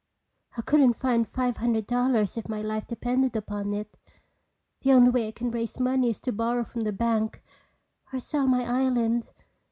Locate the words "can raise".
5.31-5.79